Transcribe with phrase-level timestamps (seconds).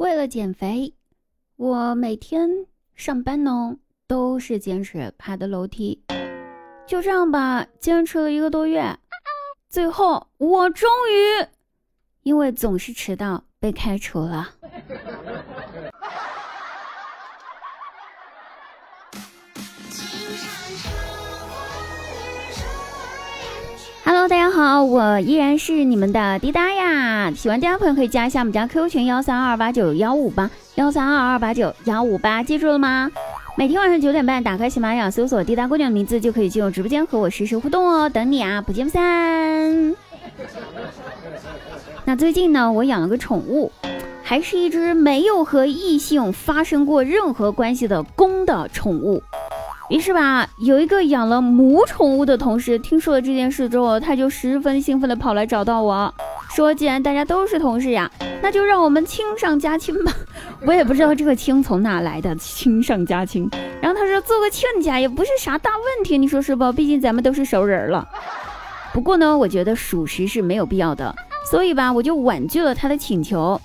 [0.00, 0.94] 为了减肥，
[1.56, 2.48] 我每天
[2.94, 3.76] 上班呢
[4.06, 6.02] 都是坚持爬的楼梯，
[6.86, 8.98] 就这样吧，坚持了一个多月，
[9.68, 11.46] 最后我终于
[12.22, 14.54] 因为总是迟到被开除了。
[24.50, 27.32] 好，我依然是你们的滴答呀。
[27.32, 33.10] 喜欢滴答朋友可以加一下我们家 QQ 群幺三二八九幺五八幺三二二八九幺五八，记住了吗？
[33.56, 39.94] 每天晚上九点半，打开喜马拉雅，搜索滴答姑娘的名字就可以进入直播间和我实时互动哦，等你啊，不见不散。
[42.04, 43.70] 那最近呢，我养了个宠物，
[44.22, 49.22] 还是一只没有和异性发生过任何关系的公的宠物。
[49.90, 56.14] 于是吧，有一个养了母宠物的同事听说了这件事之后，他就十分兴奋的跑来找到我
[56.54, 58.08] 说：“既然大家都是同事呀，
[58.40, 60.12] 那就让我们亲上加亲吧。
[60.64, 63.50] ”我也不知道这个亲从哪来的，亲上加亲。
[63.82, 66.72] 然后他说：“做个亲家也不是啥大问题，你说是不？
[66.72, 68.06] 毕竟咱们都是熟人了。”
[68.94, 71.12] 不过呢，我觉得属实是没有必要的，
[71.50, 73.60] 所以吧，我就婉拒了他的请求。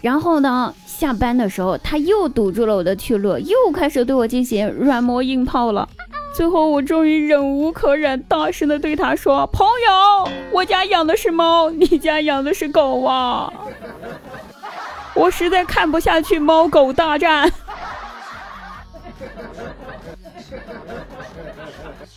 [0.00, 5.88] 然后呢，下班的时候他又堵住了我的去路，又开始对我进行软磨硬泡了。
[6.32, 13.52] 最后我终于忍无可忍，大声的对他说：“朋友，我家养的是猫，你家养的是狗啊！
[15.14, 17.52] 我实在看不下去猫狗大战。”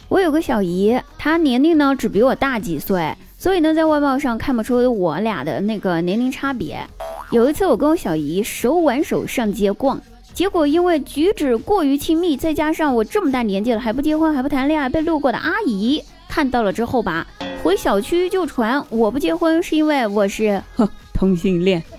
[0.08, 6.88] 我有个小姨，她年龄呢只比我大几岁，所以呢在外貌上看不出我俩的那个年龄差别。
[7.34, 10.00] 有一次，我跟我小姨手挽手上街逛，
[10.36, 17.26] 结果因为举止过于亲密，再加上我这么大年纪了还不结婚还不谈恋爱，被路过的阿姨看到了之后吧，
[17.64, 20.62] 回小区就传我不结婚是因为我是
[21.12, 21.82] 同性恋。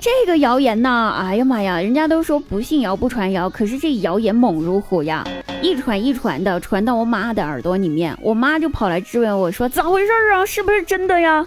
[0.00, 5.24] 这个谣言呢，哎呀妈呀，人家都说不信谣不传谣，可是这谣言猛如虎呀，
[5.62, 11.46] 一传一传的传到我妈的耳朵里面，我妈就跑来质问我说咋回事啊，是不是真的呀？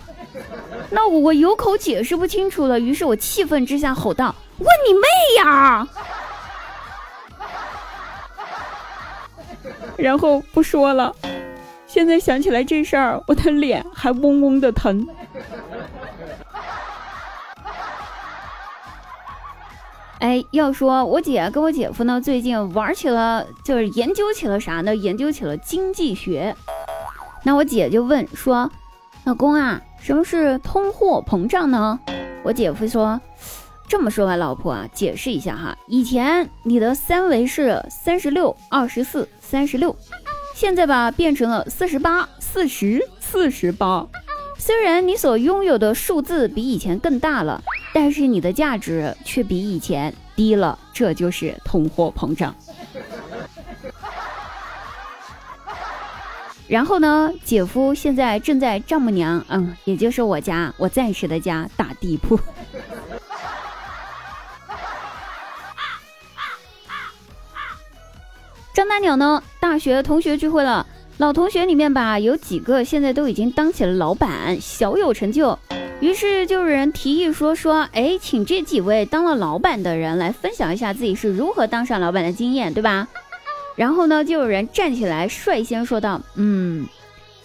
[0.92, 5.02] 那我我有口解释不清楚了，于是我气愤之下吼道：“问你妹
[5.38, 5.88] 呀！”
[9.98, 11.16] 然后不说了。
[11.88, 15.08] 现在想起来这事儿，我的脸还嗡嗡的疼。
[20.20, 24.96] 哎，要说我姐跟我姐夫呢，最近玩起了，就是研究起了啥呢？
[24.96, 26.56] 研究起了经济学。
[27.44, 28.70] 那我姐就问说
[29.26, 32.00] ：“老公啊？”什么是通货膨胀呢？
[32.44, 33.20] 我姐夫说
[33.90, 35.76] ：“这么说吧，老婆啊，解释一下哈。
[35.88, 39.96] 以前你的三维是三十六、二十四、三十六，
[40.54, 44.06] 现在吧变成了四十八、四十、四十八。
[44.60, 47.62] 虽然你所拥有的数字比以前更大了，
[47.94, 52.56] 但是你的价值却比以前低了，这就是通货膨胀。”
[56.68, 62.40] 然后呢，姐夫现在正在丈母娘，嗯，也就是我家，我暂时的家打地铺。
[68.74, 70.86] 张大鸟呢，大学同学聚会了，
[71.18, 75.58] 老同学里面吧，有几个现在都已经当起了老板，小有成就。
[76.02, 83.08] 于是就有人提议说说，哎，请这几位当了老板的人来分享一下自己是如何当上老板的经验，对吧？
[83.76, 86.88] 然后呢，就有人站起来率先说道：“嗯，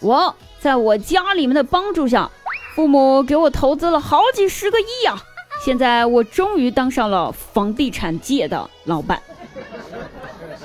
[0.00, 2.30] 我在我家里面的帮助下，
[2.76, 5.20] 父母给我投资了好几十个亿呀！
[5.64, 9.20] 现在我终于当上了房地产界的老板。”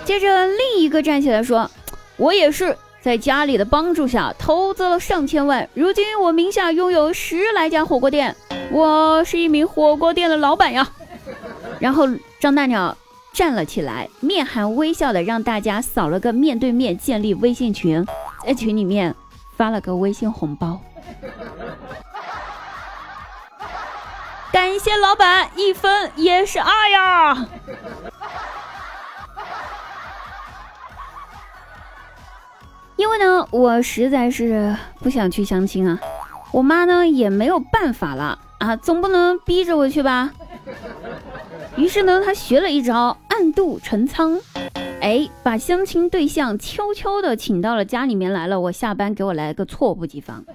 [0.05, 1.69] 接着另一个站起来说
[2.17, 8.35] ：“我也是在家里的帮助下投资了上千万，如今我名下拥有十来家火锅店，
[8.71, 10.87] 我是一名火锅店的老板呀。”
[11.81, 12.07] 然后
[12.39, 12.95] 张大鸟。
[13.35, 18.07] 站了起来，面含微笑的让大家扫了个面对面建立微信群，
[18.45, 19.13] 在群里面
[19.57, 20.79] 发了个微信红包，
[24.53, 27.45] 感谢老板，一分也是爱呀。
[32.95, 35.99] 因为呢，我实在是不想去相亲啊，
[36.53, 40.31] 我妈呢也没有办法了啊，总不能逼着我去吧。
[41.75, 44.39] 于是呢，他学了一招暗度陈仓，
[45.01, 48.57] 哎，把相亲对象悄悄的请到了家里面来了。
[48.57, 50.45] 我下班给我来个措不及防，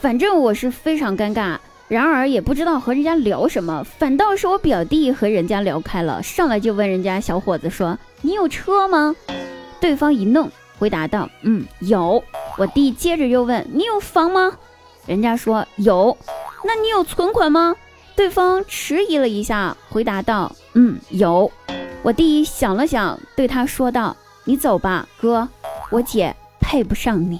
[0.00, 1.56] 反正我是非常尴尬，
[1.86, 3.84] 然而也不知道和人家聊什么。
[3.84, 9.14] 反倒是我表弟和人家聊开了，上来就问人家小伙子说：“你有车吗？”
[9.80, 10.50] 对方一愣，
[10.80, 12.20] 回答道：“嗯，有。”
[12.58, 14.58] 我弟接着又问：“你有房吗？”
[15.06, 16.18] 人家说：“有。”
[16.66, 17.76] 那你有存款吗？
[18.18, 21.48] 对方迟疑了一下，回答道：“嗯，有。”
[22.02, 25.48] 我弟想了想，对他说道：“你走吧，哥，
[25.88, 27.38] 我姐配不上你。”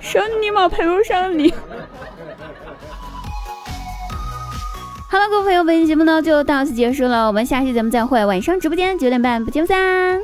[0.00, 1.52] 神尼玛配不上你！
[5.10, 10.22] 好了，各位朋友，本期节目呢就到此结束了，我们下期节目再会，晚上直播间九点半不见不散。